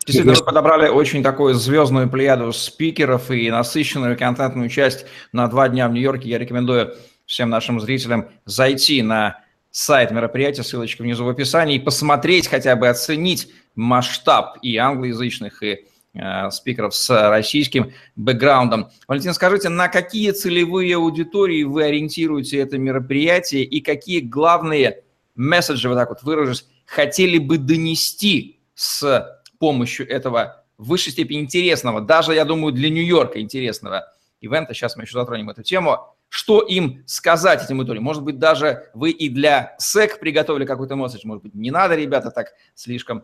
Действительно, 0.06 0.34
вы 0.34 0.44
подобрали 0.44 0.88
очень 0.88 1.22
такую 1.22 1.54
звездную 1.54 2.08
плеяду 2.10 2.52
спикеров 2.52 3.30
и 3.30 3.50
насыщенную 3.50 4.18
контентную 4.18 4.68
часть 4.68 5.06
на 5.32 5.46
два 5.46 5.68
дня 5.68 5.88
в 5.88 5.92
Нью-Йорке. 5.92 6.28
Я 6.28 6.38
рекомендую 6.38 6.94
всем 7.26 7.48
нашим 7.48 7.80
зрителям 7.80 8.28
зайти 8.44 9.02
на 9.02 9.44
сайт 9.70 10.10
мероприятия, 10.10 10.64
ссылочка 10.64 11.02
внизу 11.02 11.24
в 11.24 11.28
описании, 11.28 11.76
и 11.76 11.80
посмотреть, 11.80 12.48
хотя 12.48 12.74
бы 12.76 12.88
оценить 12.88 13.52
масштаб 13.74 14.58
и 14.62 14.76
англоязычных, 14.76 15.62
и 15.62 15.86
Э, 16.12 16.50
спикеров 16.50 16.92
с 16.92 17.30
российским 17.30 17.92
бэкграундом. 18.16 18.90
Валентин, 19.06 19.32
скажите, 19.32 19.68
на 19.68 19.86
какие 19.86 20.32
целевые 20.32 20.96
аудитории 20.96 21.62
вы 21.62 21.84
ориентируете 21.84 22.58
это 22.58 22.78
мероприятие 22.78 23.62
и 23.62 23.80
какие 23.80 24.18
главные 24.18 25.04
месседжи, 25.36 25.88
вот 25.88 25.94
так 25.94 26.08
вот 26.08 26.24
выражусь, 26.24 26.66
хотели 26.84 27.38
бы 27.38 27.58
донести 27.58 28.58
с 28.74 29.40
помощью 29.60 30.08
этого 30.10 30.64
в 30.78 30.88
высшей 30.88 31.12
степени 31.12 31.42
интересного, 31.42 32.00
даже, 32.00 32.34
я 32.34 32.44
думаю, 32.44 32.72
для 32.72 32.90
Нью-Йорка 32.90 33.40
интересного 33.40 34.12
ивента, 34.40 34.74
сейчас 34.74 34.96
мы 34.96 35.04
еще 35.04 35.12
затронем 35.12 35.48
эту 35.50 35.62
тему, 35.62 36.16
что 36.28 36.60
им 36.60 37.04
сказать 37.06 37.62
этим 37.62 37.78
аудиториям? 37.78 38.02
Может 38.02 38.24
быть, 38.24 38.40
даже 38.40 38.90
вы 38.94 39.10
и 39.10 39.28
для 39.28 39.76
СЭК 39.78 40.18
приготовили 40.18 40.64
какой-то 40.64 40.96
месседж, 40.96 41.20
может 41.22 41.44
быть, 41.44 41.54
не 41.54 41.70
надо, 41.70 41.94
ребята, 41.94 42.32
так 42.32 42.48
слишком 42.74 43.22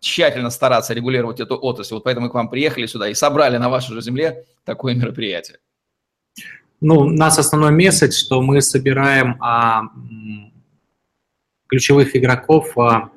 тщательно 0.00 0.50
стараться 0.50 0.94
регулировать 0.94 1.40
эту 1.40 1.56
отрасль. 1.56 1.94
Вот 1.94 2.04
поэтому 2.04 2.26
мы 2.26 2.30
к 2.30 2.34
вам 2.34 2.48
приехали 2.48 2.86
сюда 2.86 3.08
и 3.08 3.14
собрали 3.14 3.56
на 3.56 3.68
вашей 3.68 3.94
же 3.94 4.02
земле 4.02 4.44
такое 4.64 4.94
мероприятие. 4.94 5.58
Ну, 6.80 7.00
у 7.00 7.08
нас 7.10 7.38
основной 7.38 7.72
месседж, 7.72 8.12
что 8.12 8.40
мы 8.40 8.60
собираем 8.60 9.36
а, 9.42 9.82
ключевых 11.66 12.14
игроков 12.14 12.76
а, 12.78 13.10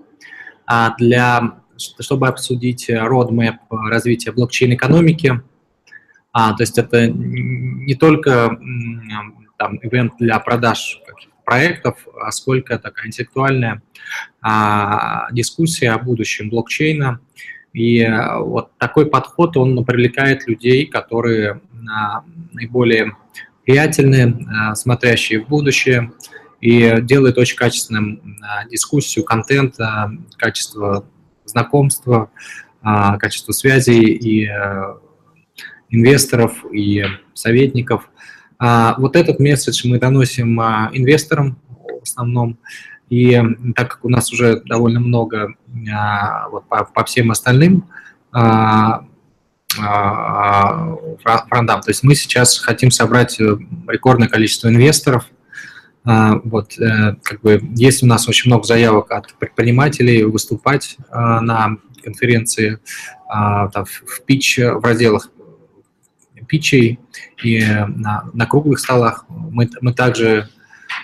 а, 0.65 0.95
для, 0.97 1.59
чтобы 1.77 2.27
обсудить 2.27 2.89
roadmap 2.89 3.57
развития 3.69 4.31
блокчейн-экономики. 4.31 5.41
А, 6.31 6.53
то 6.53 6.63
есть 6.63 6.77
это 6.79 7.07
не 7.07 7.93
только 7.93 8.57
там, 9.57 9.79
ивент 9.83 10.13
для 10.17 10.39
продаж 10.39 11.00
проектов, 11.51 12.07
а 12.17 12.31
сколько 12.31 12.79
такая 12.79 13.07
интеллектуальная 13.07 13.81
а, 14.41 15.29
дискуссия 15.33 15.91
о 15.91 15.99
будущем 15.99 16.49
блокчейна. 16.49 17.19
И 17.73 18.01
а, 18.01 18.39
вот 18.39 18.71
такой 18.77 19.05
подход, 19.05 19.57
он 19.57 19.83
привлекает 19.83 20.47
людей, 20.47 20.85
которые 20.85 21.59
а, 21.91 22.23
наиболее 22.53 23.17
влиятельны, 23.67 24.47
а, 24.47 24.75
смотрящие 24.75 25.43
в 25.43 25.49
будущее, 25.49 26.13
и 26.61 27.01
делает 27.01 27.37
очень 27.37 27.57
качественным 27.57 28.37
а, 28.41 28.63
дискуссию, 28.69 29.25
контент, 29.25 29.77
а, 29.77 30.09
качество 30.37 31.05
знакомства, 31.43 32.31
а, 32.81 33.17
качество 33.17 33.51
связей 33.51 34.13
и 34.13 34.47
а, 34.47 34.99
инвесторов, 35.89 36.63
и 36.71 37.03
советников– 37.33 38.07
вот 38.61 39.15
этот 39.15 39.39
месседж 39.39 39.87
мы 39.87 39.99
доносим 39.99 40.59
а, 40.59 40.91
инвесторам 40.93 41.57
в 41.99 42.03
основном. 42.03 42.59
И 43.09 43.41
так 43.75 43.89
как 43.89 44.05
у 44.05 44.09
нас 44.09 44.31
уже 44.31 44.61
довольно 44.61 44.99
много 44.99 45.55
а, 45.91 46.47
вот, 46.49 46.67
по, 46.69 46.85
по 46.85 47.03
всем 47.03 47.31
остальным 47.31 47.85
фрондам, 51.23 51.81
то 51.81 51.89
есть 51.89 52.03
мы 52.03 52.13
сейчас 52.13 52.59
хотим 52.59 52.91
собрать 52.91 53.39
э, 53.39 53.57
рекордное 53.87 54.27
количество 54.27 54.67
инвесторов. 54.67 55.25
Вот, 56.03 56.77
э, 56.77 57.15
как 57.23 57.41
бы, 57.41 57.61
есть 57.75 58.03
у 58.03 58.05
нас 58.05 58.27
очень 58.27 58.49
много 58.49 58.65
заявок 58.65 59.11
от 59.11 59.33
предпринимателей 59.35 60.23
выступать 60.23 60.97
на 61.09 61.77
конференции 62.03 62.79
там, 63.29 63.85
в 63.85 64.21
питч, 64.25 64.57
в 64.57 64.83
разделах 64.83 65.29
питчей 66.51 66.99
и 67.41 67.63
на, 67.63 68.29
на 68.33 68.45
круглых 68.45 68.79
столах 68.79 69.25
мы, 69.29 69.69
мы 69.79 69.93
также 69.93 70.49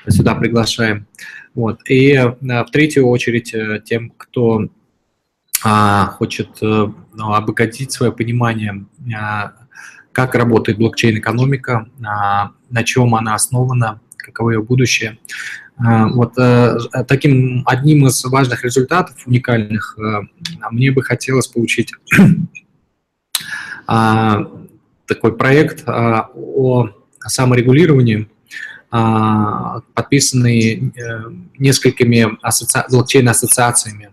сюда 0.09 0.35
приглашаем. 0.35 1.07
Вот. 1.55 1.79
И 1.89 2.11
э, 2.11 2.35
в 2.39 2.71
третью 2.71 3.07
очередь 3.07 3.53
э, 3.53 3.81
тем, 3.83 4.11
кто 4.17 4.67
а, 5.63 6.07
хочет 6.17 6.49
а, 6.61 6.93
ну, 7.13 7.33
обогатить 7.33 7.91
свое 7.91 8.11
понимание, 8.11 8.85
а, 9.15 9.53
как 10.11 10.35
работает 10.35 10.77
блокчейн-экономика, 10.77 11.89
а, 12.05 12.51
на 12.69 12.83
чем 12.83 13.15
она 13.15 13.33
основана, 13.33 14.01
каково 14.17 14.51
ее 14.51 14.61
будущее. 14.61 15.17
Вот 15.79 16.33
таким 17.07 17.61
одним 17.67 18.07
из 18.07 18.25
важных 18.25 18.63
результатов, 18.63 19.15
уникальных, 19.27 19.95
мне 20.71 20.91
бы 20.91 21.03
хотелось 21.03 21.45
получить 21.45 21.93
такой 25.07 25.35
проект 25.35 25.87
о 25.87 26.89
саморегулировании, 27.25 28.29
подписанный 28.89 30.93
несколькими 31.57 32.37
асоци... 32.41 32.85
блокчейн-ассоциациями 32.89 34.11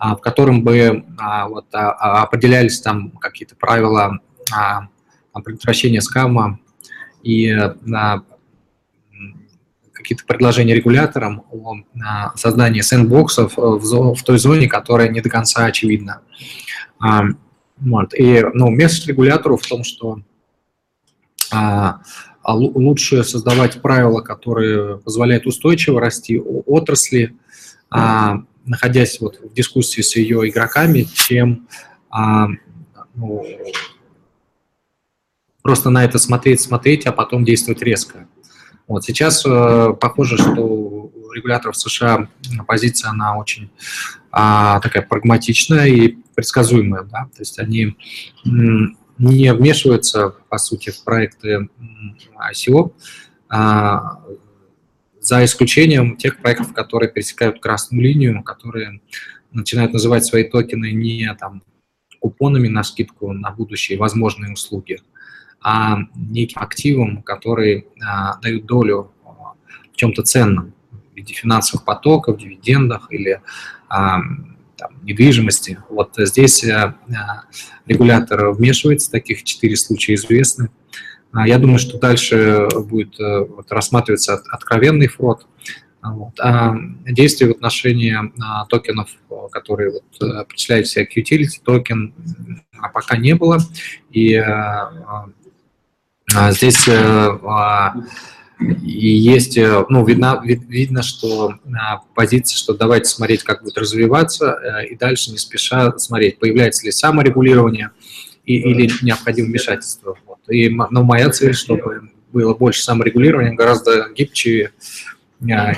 а, 0.00 0.16
в 0.16 0.22
котором 0.22 0.64
бы 0.64 1.04
а, 1.18 1.46
вот, 1.46 1.66
а, 1.74 2.22
определялись 2.22 2.80
там 2.80 3.10
какие-то 3.10 3.54
правила 3.54 4.18
предотвращения 5.44 6.00
скама 6.00 6.58
и 7.22 7.54
какие-то 9.92 10.24
предложения 10.26 10.74
регуляторам 10.74 11.44
о 11.52 11.76
создании 12.34 12.80
сэндбоксов 12.80 13.52
в 13.56 14.22
той 14.24 14.38
зоне, 14.38 14.68
которая 14.68 15.08
не 15.08 15.20
до 15.20 15.28
конца 15.28 15.66
очевидна. 15.66 16.22
Вот. 17.80 18.14
И 18.14 18.44
ну, 18.54 18.70
место 18.70 19.08
регулятору 19.08 19.56
в 19.56 19.66
том, 19.66 19.84
что 19.84 20.20
а, 21.52 22.00
лучше 22.44 23.24
создавать 23.24 23.80
правила, 23.82 24.20
которые 24.20 24.98
позволяют 24.98 25.46
устойчиво 25.46 26.00
расти 26.00 26.38
отрасли, 26.38 27.36
а, 27.90 28.42
находясь 28.64 29.20
вот 29.20 29.40
в 29.40 29.52
дискуссии 29.52 30.02
с 30.02 30.14
ее 30.16 30.48
игроками, 30.48 31.02
чем 31.02 31.66
а, 32.10 32.48
ну, 33.14 33.44
просто 35.62 35.90
на 35.90 36.04
это 36.04 36.18
смотреть, 36.18 36.60
смотреть, 36.60 37.06
а 37.06 37.12
потом 37.12 37.44
действовать 37.44 37.82
резко. 37.82 38.28
Вот 38.86 39.04
сейчас 39.04 39.44
э, 39.46 39.94
похоже, 40.00 40.36
что 40.36 41.12
регуляторов 41.32 41.76
США 41.76 42.28
позиция, 42.66 43.10
она 43.10 43.36
очень 43.36 43.70
а, 44.30 44.80
такая 44.80 45.02
прагматичная 45.02 45.86
и 45.86 46.16
предсказуемая, 46.34 47.02
да, 47.04 47.24
то 47.34 47.40
есть 47.40 47.58
они 47.58 47.96
не 49.18 49.52
вмешиваются, 49.52 50.30
по 50.48 50.56
сути, 50.58 50.90
в 50.90 51.04
проекты 51.04 51.68
ICO, 52.50 52.92
а, 53.48 54.22
за 55.20 55.44
исключением 55.44 56.16
тех 56.16 56.38
проектов, 56.38 56.72
которые 56.72 57.10
пересекают 57.10 57.60
красную 57.60 58.02
линию, 58.02 58.42
которые 58.42 59.02
начинают 59.52 59.92
называть 59.92 60.24
свои 60.24 60.44
токены 60.44 60.92
не 60.92 61.34
там, 61.34 61.62
купонами 62.20 62.68
на 62.68 62.82
скидку 62.82 63.32
на 63.32 63.50
будущие 63.50 63.98
возможные 63.98 64.52
услуги, 64.52 65.00
а 65.60 65.98
неким 66.14 66.62
активом, 66.62 67.22
который 67.22 67.86
а, 68.02 68.38
дают 68.40 68.64
долю 68.64 69.12
в 69.92 69.96
чем-то 69.96 70.22
ценном 70.22 70.72
виде 71.20 71.34
финансовых 71.34 71.84
потоков, 71.84 72.38
дивидендах 72.38 73.06
или 73.10 73.40
а, 73.88 74.20
там, 74.76 74.90
недвижимости. 75.02 75.78
Вот 75.88 76.14
здесь 76.16 76.64
а, 76.64 76.96
регулятор 77.86 78.50
вмешивается, 78.50 79.10
таких 79.10 79.44
четыре 79.44 79.76
случая 79.76 80.14
известны. 80.14 80.70
А, 81.32 81.46
я 81.46 81.58
думаю, 81.58 81.78
что 81.78 81.98
дальше 81.98 82.68
будет 82.88 83.18
э, 83.20 83.44
вот, 83.44 83.70
рассматриваться 83.70 84.42
откровенный 84.50 85.06
фрод. 85.06 85.46
Вот. 86.02 86.40
А 86.40 86.74
действия 87.06 87.48
в 87.48 87.50
отношении 87.50 88.16
а, 88.42 88.64
токенов, 88.66 89.10
которые 89.52 89.92
вот, 89.92 90.04
э, 90.22 90.44
причисляют 90.46 90.88
себя 90.88 91.04
к 91.04 91.16
utility 91.16 91.60
токен, 91.62 92.14
а 92.78 92.88
пока 92.88 93.16
не 93.16 93.34
было. 93.34 93.58
И 94.10 94.34
а, 94.34 95.28
а, 96.34 96.52
здесь 96.52 96.88
а, 96.88 97.94
и 98.60 99.08
есть, 99.16 99.58
ну, 99.88 100.04
видно, 100.04 100.40
вид, 100.44 100.62
видно, 100.68 101.02
что 101.02 101.54
а, 101.74 102.02
позиция, 102.14 102.56
что 102.56 102.74
давайте 102.74 103.08
смотреть, 103.08 103.42
как 103.42 103.62
будет 103.62 103.78
развиваться, 103.78 104.58
и 104.88 104.96
дальше 104.96 105.30
не 105.30 105.38
спеша 105.38 105.96
смотреть, 105.98 106.38
появляется 106.38 106.84
ли 106.84 106.92
саморегулирование 106.92 107.90
и, 108.44 108.56
или 108.56 108.90
необходимо 109.02 109.48
вмешательство. 109.48 110.16
И 110.48 110.68
ну, 110.68 111.02
моя 111.04 111.30
цель, 111.30 111.54
чтобы 111.54 112.10
было 112.32 112.54
больше 112.54 112.82
саморегулирования, 112.82 113.54
гораздо 113.54 114.10
гибче 114.10 114.72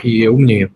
и 0.03 0.27
умнее. 0.27 0.73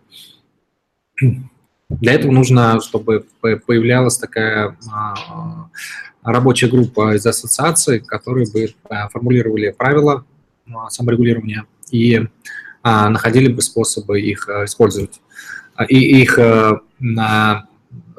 Для 1.89 2.13
этого 2.13 2.31
нужно, 2.31 2.79
чтобы 2.81 3.25
появлялась 3.41 4.17
такая 4.17 4.77
а, 4.91 5.69
рабочая 6.21 6.67
группа 6.67 7.15
из 7.15 7.25
ассоциаций, 7.25 7.99
которые 7.99 8.49
бы 8.51 8.73
формулировали 9.11 9.71
правила 9.71 10.25
саморегулирования 10.89 11.65
и 11.91 12.27
находили 12.83 13.51
бы 13.51 13.61
способы 13.61 14.21
их 14.21 14.47
использовать 14.47 15.21
и 15.89 16.21
их 16.21 16.39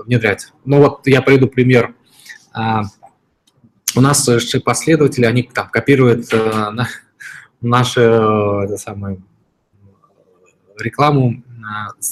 внедрять. 0.04 0.52
Ну 0.64 0.78
вот 0.78 1.06
я 1.06 1.22
приведу 1.22 1.48
пример 1.48 1.94
у 3.96 4.00
нас 4.00 4.28
последователи, 4.64 5.24
они 5.24 5.42
там 5.42 5.68
копируют 5.68 6.32
э, 6.32 6.70
на, 6.70 6.88
нашу 7.60 8.00
э, 8.00 8.64
это 8.64 8.76
самое, 8.76 9.20
рекламу, 10.78 11.42
э, 11.48 12.02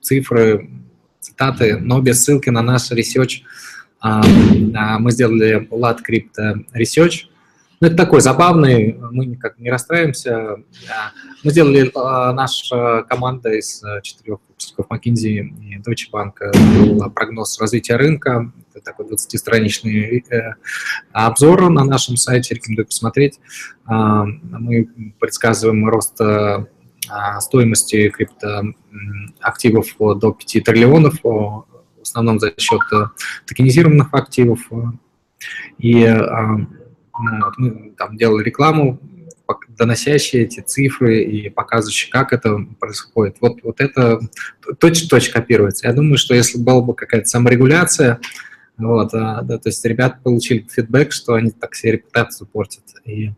цифры, 0.00 0.70
цитаты, 1.20 1.78
но 1.78 2.00
без 2.00 2.24
ссылки 2.24 2.50
на 2.50 2.62
наш 2.62 2.90
research. 2.90 3.42
Э, 4.02 4.22
мы 4.98 5.10
сделали 5.12 5.68
Lat 5.70 5.98
Crypto 6.08 6.64
Research. 6.74 7.26
Ну, 7.80 7.88
это 7.88 7.96
такой 7.96 8.20
забавный, 8.20 8.98
мы 9.10 9.26
никак 9.26 9.58
не 9.58 9.70
расстраиваемся. 9.70 10.56
Мы 11.44 11.50
сделали, 11.50 11.88
э, 11.88 12.32
наша 12.32 13.04
команда 13.08 13.50
из 13.52 13.82
э, 13.84 14.00
четырех 14.02 14.38
выпусков 14.48 14.86
McKinsey 14.90 15.40
и 15.60 15.78
Deutsche 15.78 16.10
Bank 16.10 17.10
прогноз 17.10 17.60
развития 17.60 17.96
рынка 17.96 18.50
такой 18.86 19.06
20-страничный 19.06 20.24
э, 20.30 20.54
обзор 21.12 21.68
на 21.70 21.84
нашем 21.84 22.16
сайте, 22.16 22.54
рекомендую 22.54 22.86
посмотреть. 22.86 23.38
А, 23.84 24.24
мы 24.24 24.88
предсказываем 25.18 25.88
рост 25.88 26.18
э, 26.20 26.64
стоимости 27.40 28.08
криптоактивов 28.08 29.86
до 29.98 30.32
5 30.32 30.64
триллионов, 30.64 31.20
в 31.22 31.66
основном 32.00 32.38
за 32.40 32.52
счет 32.56 32.80
токенизированных 33.46 34.08
активов. 34.12 34.60
И 35.78 36.02
ну, 37.18 37.52
мы 37.56 37.94
там 37.96 38.16
делали 38.16 38.44
рекламу, 38.44 39.00
доносящие 39.68 40.44
эти 40.44 40.60
цифры 40.60 41.22
и 41.22 41.50
показывающие, 41.50 42.10
как 42.10 42.32
это 42.32 42.58
происходит. 42.80 43.36
Вот, 43.40 43.62
вот 43.62 43.80
это 43.80 44.20
точно-точно 44.78 45.34
копируется. 45.34 45.86
Я 45.86 45.92
думаю, 45.92 46.18
что 46.18 46.34
если 46.34 46.58
была 46.58 46.82
бы 46.82 46.94
какая-то 46.94 47.26
саморегуляция, 47.26 48.20
вот, 48.76 49.14
а, 49.14 49.42
да, 49.42 49.58
то 49.58 49.68
есть 49.68 49.84
ребята 49.84 50.18
получили 50.22 50.66
фидбэк, 50.70 51.12
что 51.12 51.34
они 51.34 51.50
так 51.50 51.74
себе 51.74 51.92
репутацию 51.92 52.46
портят. 52.46 52.84
И, 53.04 53.32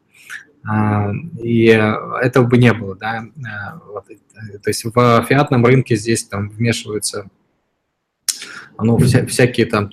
а, 0.64 1.12
и 1.42 1.66
этого 1.66 2.44
бы 2.46 2.58
не 2.58 2.72
было, 2.72 2.96
да. 2.96 3.26
А, 3.46 3.80
вот, 3.86 4.06
то 4.06 4.68
есть 4.68 4.84
в 4.84 5.26
фиатном 5.28 5.66
рынке 5.66 5.96
здесь 5.96 6.24
там 6.24 6.48
вмешиваются 6.48 7.28
ну, 8.80 8.96
вся, 8.98 9.26
всякие 9.26 9.66
там 9.66 9.90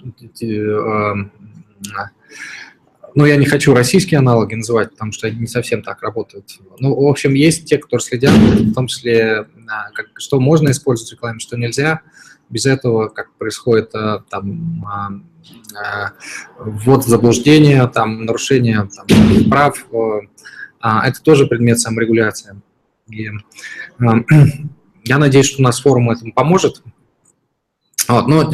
ну, 3.16 3.26
я 3.26 3.38
не 3.38 3.46
хочу 3.46 3.74
российские 3.74 4.20
аналоги 4.20 4.56
называть, 4.56 4.92
потому 4.92 5.12
что 5.12 5.28
они 5.28 5.40
не 5.40 5.48
совсем 5.48 5.82
так 5.82 6.02
работают. 6.02 6.60
Ну, 6.80 6.94
в 6.94 7.08
общем, 7.08 7.34
есть 7.34 7.66
те, 7.66 7.78
кто 7.78 8.00
следят, 8.00 8.34
в 8.34 8.74
том 8.74 8.88
числе, 8.88 9.48
как, 9.94 10.08
что 10.18 10.40
можно 10.40 10.70
использовать 10.72 11.10
в 11.10 11.14
рекламе, 11.14 11.40
что 11.40 11.58
нельзя. 11.58 12.02
Без 12.50 12.66
этого, 12.68 13.08
как 13.08 13.34
происходит 13.34 13.92
там 14.30 15.26
Э, 15.76 16.10
ввод 16.58 17.04
в 17.04 17.08
заблуждение, 17.08 17.88
там, 17.88 18.26
нарушение 18.26 18.88
там, 18.96 19.50
прав, 19.50 19.86
э, 19.92 20.20
а, 20.80 21.08
это 21.08 21.22
тоже 21.22 21.48
предмет 21.48 21.80
саморегуляции. 21.80 22.62
И, 23.10 23.28
э, 23.28 23.32
я 25.04 25.18
надеюсь, 25.18 25.48
что 25.48 25.62
у 25.62 25.64
нас 25.64 25.82
форум 25.82 26.12
этому 26.12 26.34
поможет. 26.34 26.82
Вот, 28.08 28.28
но 28.28 28.52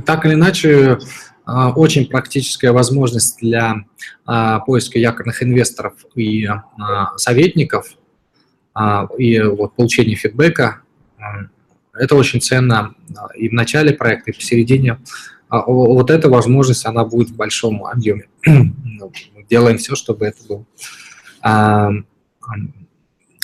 так 0.00 0.24
или 0.26 0.34
иначе, 0.34 0.98
очень 1.46 2.06
практическая 2.06 2.72
возможность 2.72 3.38
для 3.40 3.84
поиска 4.66 4.98
якорных 4.98 5.42
инвесторов 5.42 5.94
и 6.14 6.48
советников 7.16 7.96
и 9.18 9.40
вот, 9.40 9.74
получения 9.74 10.14
фидбэка. 10.14 10.82
Это 11.94 12.14
очень 12.14 12.40
ценно 12.40 12.94
и 13.36 13.48
в 13.48 13.52
начале 13.52 13.92
проекта, 13.92 14.30
и 14.30 14.34
посередине. 14.34 14.98
А 15.48 15.64
вот 15.66 16.10
эта 16.10 16.30
возможность, 16.30 16.86
она 16.86 17.04
будет 17.04 17.28
в 17.28 17.36
большом 17.36 17.84
объеме. 17.84 18.28
Делаем 19.50 19.76
все, 19.76 19.94
чтобы 19.94 20.24
это 20.24 20.38
был 20.48 20.66
а, 21.42 21.90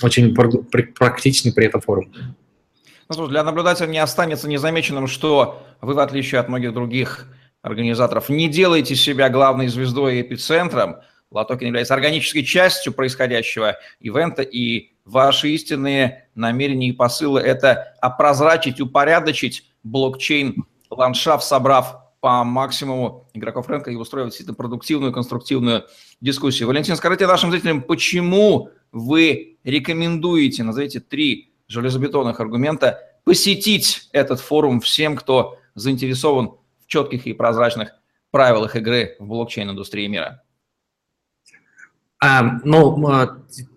очень 0.03 0.35
практичный 0.35 1.53
при 1.53 1.67
этом 1.67 1.83
форум. 1.83 2.11
Ну, 3.15 3.27
для 3.27 3.45
наблюдателя 3.45 3.89
не 3.89 3.99
останется 3.99 4.49
незамеченным, 4.49 5.07
что 5.07 5.63
вы, 5.83 5.93
в 5.93 5.99
отличие 5.99 6.41
от 6.41 6.49
многих 6.49 6.73
других 6.73 7.27
организаторов, 7.63 8.29
не 8.29 8.49
делаете 8.49 8.95
себя 8.95 9.29
главной 9.29 9.69
звездой 9.69 10.19
и 10.19 10.23
эпицентром. 10.23 10.97
Латокин 11.31 11.67
является 11.67 11.95
органической 11.95 12.43
частью 12.43 12.93
происходящего 12.93 13.77
ивента, 14.01 14.43
и 14.43 14.93
ваши 15.05 15.51
истинные 15.51 16.29
намерения 16.35 16.89
и 16.89 16.93
посылы– 16.93 17.41
это 17.43 17.95
опрозрачить, 18.01 18.81
упорядочить 18.81 19.71
блокчейн, 19.83 20.65
ландшафт, 20.91 21.45
собрав 21.45 21.97
по 22.21 22.43
максимуму 22.45 23.29
игроков 23.35 23.69
рынка 23.69 23.91
и 23.91 23.97
устроить 23.97 24.29
действительно 24.29 24.57
продуктивную, 24.57 25.13
конструктивную 25.13 25.85
дискуссию. 26.21 26.67
Валентин, 26.69 26.97
скажите 26.97 27.27
нашим 27.27 27.51
зрителям, 27.51 27.83
почему 27.83 28.71
вы 28.91 29.59
рекомендуете, 29.65 30.65
назовите 30.65 31.01
три 31.01 31.53
железобетонных 31.69 32.41
аргумента, 32.41 32.99
посетить 33.25 34.09
этот 34.13 34.41
форум 34.41 34.81
всем, 34.81 35.15
кто 35.17 35.59
заинтересован 35.75 36.53
четких 36.89 37.27
и 37.27 37.33
прозрачных 37.33 37.93
правилах 38.33 38.75
игры 38.75 39.17
в 39.21 39.27
блокчейн-индустрии 39.27 40.09
мира? 40.09 40.43
А, 42.21 42.59
ну, 42.65 42.99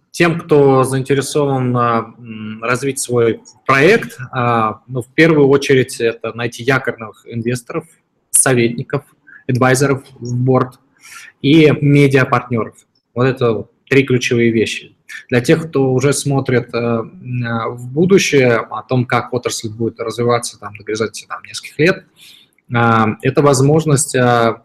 тем, 0.10 0.40
кто 0.40 0.84
заинтересован 0.84 1.78
а, 1.78 2.16
развить 2.62 3.00
свой 3.00 3.42
проект, 3.68 4.18
а, 4.32 4.82
ну, 4.88 5.02
в 5.02 5.14
первую 5.14 5.48
очередь 5.48 6.02
это 6.02 6.34
найти 6.34 6.64
якорных 6.64 7.26
инвесторов, 7.26 7.86
советников, 8.32 9.04
адвайзеров 9.48 10.04
в 10.20 10.36
борт 10.36 10.80
и 11.42 11.72
медиапартнеров. 11.82 12.76
Вот 13.14 13.26
это 13.26 13.68
три 13.90 14.04
ключевые 14.04 14.52
вещи. 14.52 14.96
Для 15.30 15.42
тех, 15.42 15.68
кто 15.68 15.94
уже 15.94 16.14
смотрит 16.14 16.74
э, 16.74 17.02
в 17.02 17.88
будущее, 17.92 18.56
о 18.58 18.82
том, 18.82 19.06
как 19.06 19.34
отрасль 19.34 19.70
будет 19.70 20.00
развиваться 20.00 20.58
там, 20.58 20.74
до 20.76 20.84
горизонте 20.86 21.26
там, 21.28 21.44
нескольких 21.44 21.80
лет, 21.80 22.06
это 22.72 23.42
возможность 23.42 24.16
э, 24.16 24.56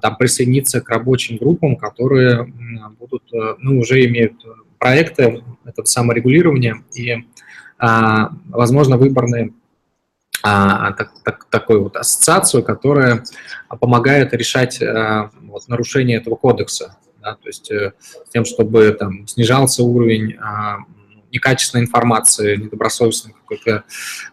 там, 0.00 0.16
присоединиться 0.16 0.80
к 0.80 0.88
рабочим 0.88 1.36
группам, 1.36 1.76
которые 1.76 2.52
будут, 2.98 3.24
ну, 3.58 3.80
уже 3.80 4.04
имеют 4.06 4.34
проекты, 4.78 5.42
это 5.64 5.84
саморегулирование 5.84 6.82
и, 6.94 7.24
возможно, 7.78 8.96
выборные 8.96 9.52
так, 10.42 11.12
так, 11.24 11.46
такую 11.50 11.84
вот 11.84 11.96
ассоциацию, 11.96 12.64
которая 12.64 13.24
помогает 13.80 14.32
решать 14.34 14.80
вот, 15.40 15.68
нарушение 15.68 16.18
этого 16.18 16.36
кодекса 16.36 16.96
да, 17.22 17.34
то 17.34 17.48
есть 17.48 17.70
э, 17.70 17.92
тем, 18.32 18.44
чтобы 18.44 18.90
там 18.98 19.26
снижался 19.28 19.82
уровень 19.84 20.36
а, 20.40 20.78
некачественной 21.30 21.84
информации, 21.84 22.56
недобросовестной 22.56 23.34
какой-то 23.34 23.84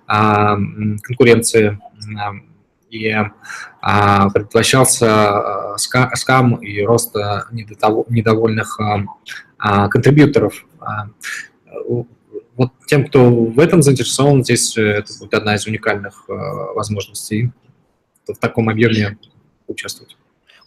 а, 0.08 0.58
конкуренции 1.04 1.80
а, 2.18 2.32
и 2.90 3.16
а, 3.82 4.30
предотвращался 4.30 5.74
а, 5.74 5.78
ска, 5.78 6.12
скам 6.16 6.56
и 6.56 6.82
рост 6.82 7.16
недовольных 7.52 8.80
а, 8.80 9.04
а, 9.58 9.88
контрибьюторов. 9.90 10.66
А, 10.80 11.10
вот 12.60 12.72
тем, 12.88 13.08
кто 13.08 13.30
в 13.30 13.60
этом 13.60 13.82
заинтересован, 13.82 14.44
здесь 14.44 14.78
э, 14.78 14.82
это 14.82 15.14
будет 15.18 15.34
одна 15.34 15.56
из 15.56 15.66
уникальных 15.66 16.26
а, 16.28 16.74
возможностей 16.74 17.52
в 18.28 18.36
таком 18.36 18.68
объеме 18.68 19.18
участвовать. 19.68 20.18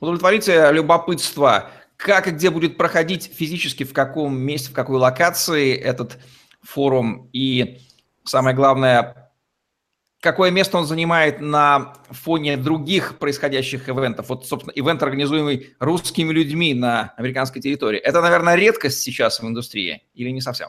Удовлетворите 0.00 0.70
любопытство 0.72 1.70
как 2.02 2.26
и 2.26 2.30
где 2.32 2.50
будет 2.50 2.76
проходить 2.76 3.30
физически, 3.32 3.84
в 3.84 3.92
каком 3.92 4.36
месте, 4.36 4.70
в 4.70 4.72
какой 4.72 4.98
локации 4.98 5.74
этот 5.74 6.18
форум, 6.62 7.28
и 7.32 7.78
самое 8.24 8.56
главное, 8.56 9.21
какое 10.22 10.52
место 10.52 10.78
он 10.78 10.86
занимает 10.86 11.40
на 11.40 11.94
фоне 12.08 12.56
других 12.56 13.18
происходящих 13.18 13.88
ивентов. 13.88 14.28
Вот, 14.28 14.46
собственно, 14.46 14.72
ивент, 14.74 15.02
организуемый 15.02 15.74
русскими 15.80 16.32
людьми 16.32 16.72
на 16.74 17.12
американской 17.16 17.60
территории. 17.60 17.98
Это, 17.98 18.22
наверное, 18.22 18.54
редкость 18.54 19.00
сейчас 19.00 19.40
в 19.40 19.46
индустрии 19.46 20.04
или 20.14 20.30
не 20.30 20.40
совсем? 20.40 20.68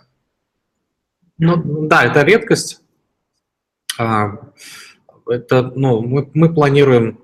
Ну, 1.37 1.87
да, 1.87 2.03
это 2.03 2.23
редкость. 2.23 2.81
А, 3.99 4.39
это, 5.27 5.71
ну, 5.75 6.01
мы, 6.01 6.29
мы 6.33 6.51
планируем 6.51 7.19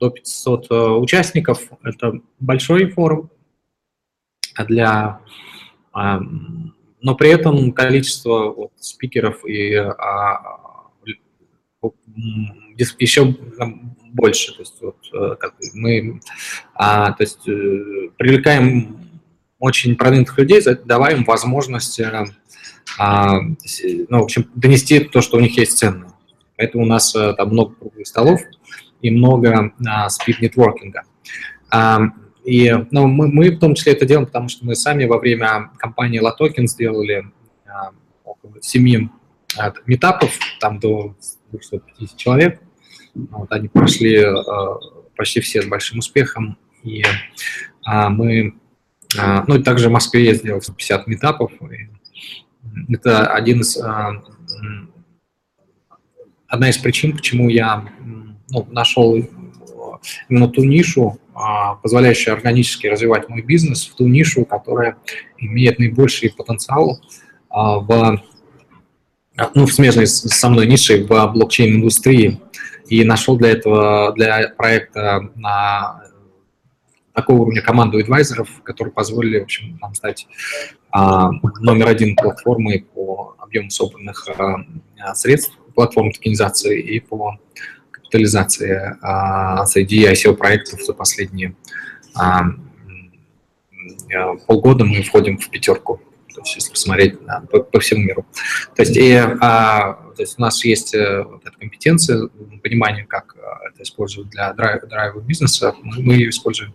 до 0.00 0.10
500 0.10 0.66
э, 0.70 0.74
участников. 0.74 1.70
Это 1.84 2.20
большой 2.40 2.90
форум 2.90 3.30
для... 4.66 5.20
А, 5.92 6.20
но 7.02 7.14
при 7.14 7.30
этом 7.30 7.72
количество 7.72 8.50
вот, 8.50 8.72
спикеров 8.76 9.44
и 9.46 9.74
а, 9.74 10.69
еще 12.98 13.36
больше. 14.12 14.54
То 14.54 14.60
есть, 14.60 14.76
вот, 14.80 14.96
э, 15.12 15.36
как 15.38 15.54
мы 15.74 16.20
а, 16.74 17.12
то 17.12 17.22
есть, 17.22 17.46
э, 17.48 18.08
привлекаем 18.16 18.98
очень 19.58 19.96
продвинутых 19.96 20.38
людей, 20.38 20.62
давая 20.84 21.14
им 21.16 21.24
возможность 21.24 22.00
а, 22.98 23.40
ну, 24.08 24.20
в 24.20 24.24
общем, 24.24 24.50
донести 24.54 25.00
то, 25.00 25.20
что 25.20 25.36
у 25.36 25.40
них 25.40 25.56
есть 25.56 25.78
ценное. 25.78 26.10
Поэтому 26.56 26.84
у 26.84 26.86
нас 26.86 27.12
там 27.12 27.50
много 27.50 27.74
круглых 27.74 28.06
столов, 28.06 28.40
и 29.02 29.10
много 29.10 29.72
а, 29.86 30.08
спид-нетворкинга. 30.08 31.02
А, 31.70 32.00
и 32.44 32.74
ну, 32.90 33.06
мы, 33.06 33.28
мы 33.28 33.50
в 33.50 33.58
том 33.58 33.74
числе 33.74 33.92
это 33.92 34.06
делаем, 34.06 34.26
потому 34.26 34.48
что 34.48 34.64
мы 34.64 34.74
сами 34.74 35.04
во 35.04 35.18
время 35.18 35.70
кампании 35.78 36.20
LaToken 36.20 36.66
сделали 36.66 37.26
а, 37.66 37.90
около 38.24 38.60
семи 38.62 39.10
а, 39.58 39.72
метапов, 39.86 40.32
там 40.60 40.78
до 40.78 41.14
250 41.50 42.16
человек. 42.16 42.60
Вот, 43.14 43.50
они 43.50 43.68
прошли 43.68 44.16
а, 44.22 44.78
почти 45.16 45.40
все 45.40 45.60
с 45.62 45.66
большим 45.66 45.98
успехом. 45.98 46.56
И 46.82 47.04
а, 47.84 48.08
мы, 48.08 48.54
а, 49.18 49.44
ну 49.46 49.56
и 49.56 49.62
также 49.62 49.88
в 49.88 49.92
Москве 49.92 50.24
я 50.24 50.34
сделал 50.34 50.60
50 50.60 51.06
метапов. 51.06 51.52
Это 52.88 53.26
один 53.26 53.60
из, 53.60 53.76
а, 53.76 54.22
одна 56.46 56.70
из 56.70 56.78
причин, 56.78 57.16
почему 57.16 57.48
я 57.48 57.86
ну, 58.48 58.66
нашел 58.70 59.16
именно 60.28 60.48
ту 60.48 60.64
нишу, 60.64 61.18
позволяющую 61.82 62.34
органически 62.34 62.86
развивать 62.86 63.28
мой 63.28 63.42
бизнес, 63.42 63.86
в 63.86 63.94
ту 63.96 64.06
нишу, 64.06 64.44
которая 64.44 64.96
имеет 65.38 65.78
наибольший 65.78 66.32
потенциал 66.32 67.00
в, 67.50 68.22
ну, 69.54 69.66
в 69.66 69.72
смежной 69.72 70.06
со 70.06 70.48
мной 70.48 70.66
нишей 70.66 71.04
в 71.04 71.08
блокчейн-индустрии. 71.08 72.40
И 72.88 73.04
нашел 73.04 73.36
для 73.36 73.50
этого, 73.50 74.12
для 74.16 74.52
проекта 74.56 75.30
на 75.36 76.02
такого 77.14 77.42
уровня 77.42 77.62
команду 77.62 77.98
адвайзеров, 77.98 78.62
которые 78.62 78.92
позволили, 78.92 79.38
в 79.38 79.44
общем, 79.44 79.78
нам 79.80 79.94
стать 79.94 80.26
а, 80.90 81.30
номер 81.60 81.88
один 81.88 82.16
платформой 82.16 82.86
по 82.94 83.36
объему 83.38 83.70
собранных 83.70 84.28
а, 84.28 85.14
средств, 85.14 85.56
платформы 85.74 86.12
токенизации 86.12 86.80
и 86.80 87.00
по 87.00 87.38
капитализации 87.90 88.96
а, 89.02 89.64
среди 89.66 90.04
ICO-проектов 90.04 90.82
за 90.82 90.92
последние 90.94 91.54
а, 92.14 92.42
полгода 94.46 94.84
мы 94.84 95.02
входим 95.02 95.38
в 95.38 95.48
пятерку, 95.48 96.00
то 96.40 96.46
есть 96.46 96.56
если 96.56 96.70
посмотреть 96.70 97.22
да, 97.24 97.42
по, 97.50 97.62
по 97.62 97.80
всему 97.80 98.04
миру. 98.04 98.26
То 98.74 98.82
есть, 98.82 98.96
и, 98.96 99.14
а, 99.14 99.92
то 100.16 100.22
есть 100.22 100.38
у 100.38 100.42
нас 100.42 100.64
есть 100.64 100.94
э, 100.94 101.22
вот 101.22 101.42
эта 101.46 101.56
компетенция, 101.56 102.28
понимание, 102.62 103.04
как 103.04 103.36
э, 103.36 103.68
это 103.68 103.82
использовать 103.82 104.30
для 104.30 104.52
драйва, 104.54 104.86
драйва 104.86 105.20
бизнеса, 105.20 105.74
мы, 105.82 106.14
ее 106.14 106.30
используем. 106.30 106.74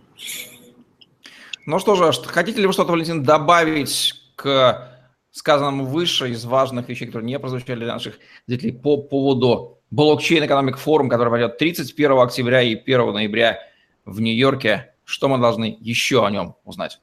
Ну 1.66 1.78
что 1.80 1.96
же, 1.96 2.12
хотите 2.26 2.60
ли 2.60 2.66
вы 2.66 2.72
что-то, 2.72 2.92
Валентин, 2.92 3.24
добавить 3.24 4.14
к 4.36 4.88
сказанному 5.32 5.84
выше 5.84 6.30
из 6.30 6.44
важных 6.44 6.88
вещей, 6.88 7.06
которые 7.06 7.26
не 7.26 7.38
прозвучали 7.38 7.80
для 7.80 7.94
наших 7.94 8.18
зрителей 8.46 8.72
по 8.72 8.96
поводу 8.96 9.82
блокчейн 9.90 10.46
экономик 10.46 10.76
форум, 10.78 11.08
который 11.08 11.30
пройдет 11.30 11.58
31 11.58 12.12
октября 12.18 12.62
и 12.62 12.76
1 12.76 13.12
ноября 13.12 13.58
в 14.04 14.20
Нью-Йорке. 14.20 14.92
Что 15.04 15.28
мы 15.28 15.38
должны 15.38 15.76
еще 15.80 16.24
о 16.24 16.30
нем 16.30 16.56
узнать? 16.64 17.00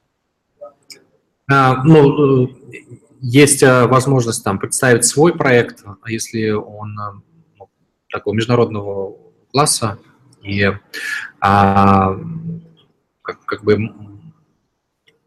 А, 1.54 1.84
ну, 1.84 2.46
э, 2.46 2.48
есть 3.22 3.62
э, 3.62 3.86
возможность 3.86 4.44
там 4.44 4.58
представить 4.58 5.06
свой 5.06 5.38
проект, 5.38 5.84
а 6.02 6.10
если 6.10 6.50
он 6.50 6.98
э, 7.00 7.22
ну, 7.60 7.70
такого 8.10 8.34
международного 8.34 9.16
класса 9.52 10.00
и 10.42 10.72
а, 11.40 12.18
как, 13.22 13.46
как 13.46 13.64
бы 13.64 13.94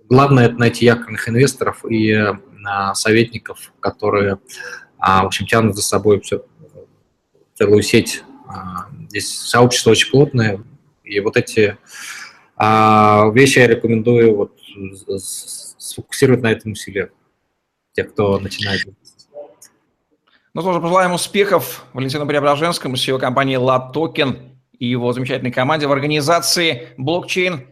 главное 0.09 0.47
это 0.47 0.57
найти 0.57 0.85
якорных 0.85 1.29
инвесторов 1.29 1.85
и 1.89 2.13
а, 2.13 2.95
советников, 2.95 3.73
которые, 3.79 4.41
а, 4.99 5.23
в 5.23 5.27
общем, 5.27 5.47
тянут 5.47 5.77
за 5.77 5.83
собой 5.83 6.21
все, 6.21 6.45
целую 7.55 7.83
сеть. 7.83 8.25
А, 8.49 8.89
здесь 9.09 9.33
сообщество 9.33 9.93
очень 9.93 10.11
плотное, 10.11 10.61
и 11.05 11.21
вот 11.21 11.37
эти 11.37 11.79
а, 12.57 13.31
вещи 13.33 13.61
я 13.61 13.69
рекомендую 13.69 14.37
вот 14.37 14.59
сфокусировать 15.89 16.43
на 16.43 16.53
этом 16.53 16.73
усилия 16.73 17.11
тех, 17.93 18.13
кто 18.13 18.39
начинает. 18.39 18.85
Ну 20.55 20.61
что 20.63 20.73
же, 20.73 20.81
пожелаем 20.81 21.13
успехов 21.13 21.85
Валентину 21.93 22.27
Преображенскому, 22.27 22.95
CEO 22.95 23.19
компании 23.19 23.59
LabToken 23.59 24.57
и 24.73 24.87
его 24.87 25.13
замечательной 25.13 25.53
команде 25.53 25.87
в 25.87 25.93
организации 25.93 26.89
блокчейн 26.97 27.67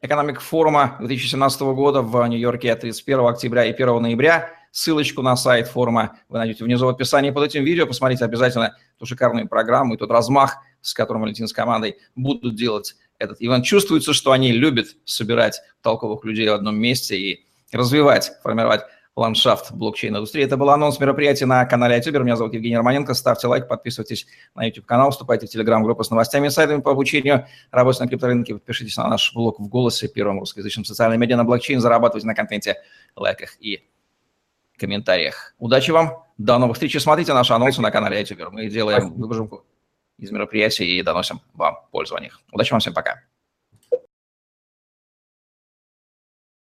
Экономик 0.00 0.40
форума 0.40 0.96
2017 1.00 1.60
года 1.62 2.02
в 2.02 2.24
Нью-Йорке 2.24 2.72
31 2.76 3.26
октября 3.26 3.64
и 3.64 3.72
1 3.72 4.00
ноября. 4.00 4.50
Ссылочку 4.70 5.22
на 5.22 5.34
сайт 5.34 5.66
форума 5.66 6.18
вы 6.28 6.38
найдете 6.38 6.62
внизу 6.62 6.86
в 6.86 6.88
описании 6.88 7.32
под 7.32 7.46
этим 7.46 7.64
видео. 7.64 7.84
Посмотрите 7.84 8.24
обязательно 8.24 8.76
ту 8.98 9.06
шикарную 9.06 9.48
программу 9.48 9.94
и 9.94 9.96
тот 9.96 10.12
размах, 10.12 10.58
с 10.82 10.94
которым 10.94 11.22
Валентин 11.22 11.48
с 11.48 11.52
командой 11.52 11.98
будут 12.14 12.54
делать 12.54 12.94
этот 13.18 13.40
ивент. 13.40 13.64
Чувствуется, 13.64 14.12
что 14.12 14.32
они 14.32 14.52
любят 14.52 14.88
собирать 15.04 15.60
толковых 15.82 16.24
людей 16.24 16.48
в 16.48 16.54
одном 16.54 16.76
месте 16.76 17.16
и 17.16 17.46
развивать, 17.72 18.32
формировать 18.42 18.82
ландшафт 19.18 19.72
блокчейн-индустрии. 19.72 20.44
Это 20.44 20.56
был 20.56 20.70
анонс 20.70 21.00
мероприятия 21.00 21.44
на 21.44 21.64
канале 21.66 21.96
Ютубер. 21.96 22.22
Меня 22.22 22.36
зовут 22.36 22.54
Евгений 22.54 22.76
Романенко. 22.76 23.14
Ставьте 23.14 23.48
лайк, 23.48 23.66
подписывайтесь 23.66 24.26
на 24.54 24.64
YouTube-канал, 24.64 25.10
вступайте 25.10 25.46
в 25.46 25.54
Telegram-группу 25.54 26.04
с 26.04 26.10
новостями 26.10 26.46
и 26.46 26.50
сайтами 26.50 26.80
по 26.80 26.92
обучению 26.92 27.46
работе 27.72 28.00
на 28.02 28.08
крипторынке. 28.08 28.54
Подпишитесь 28.54 28.96
на 28.96 29.08
наш 29.08 29.34
блог 29.34 29.58
в 29.58 29.66
«Голосе», 29.68 30.06
первом 30.06 30.38
русскоязычном 30.38 30.84
социальном 30.84 31.20
медиа 31.20 31.36
на 31.36 31.44
блокчейн. 31.44 31.80
Зарабатывайте 31.80 32.28
на 32.28 32.34
контенте, 32.34 32.76
лайках 33.16 33.56
и 33.60 33.82
комментариях. 34.78 35.54
Удачи 35.58 35.90
вам, 35.90 36.24
до 36.38 36.58
новых 36.58 36.76
встреч. 36.76 37.00
Смотрите 37.02 37.34
наши 37.34 37.52
анонсы 37.52 37.82
на 37.82 37.90
канале 37.90 38.20
Ютубер. 38.20 38.50
Мы 38.50 38.68
делаем 38.68 39.12
выжимку 39.14 39.64
из 40.18 40.30
мероприятий 40.30 40.98
и 40.98 41.02
доносим 41.02 41.40
вам 41.54 41.78
пользу 41.90 42.16
о 42.16 42.20
них. 42.20 42.40
Удачи 42.52 42.72
вам 42.72 42.80
всем, 42.80 42.94
пока. 42.94 43.22